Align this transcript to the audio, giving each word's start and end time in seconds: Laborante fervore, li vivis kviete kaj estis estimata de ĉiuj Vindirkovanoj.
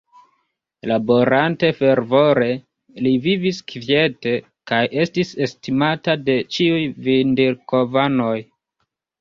Laborante 0.91 1.67
fervore, 1.81 2.47
li 3.07 3.13
vivis 3.25 3.59
kviete 3.73 4.33
kaj 4.73 4.81
estis 5.05 5.35
estimata 5.49 6.19
de 6.31 6.39
ĉiuj 6.57 6.81
Vindirkovanoj. 7.11 8.37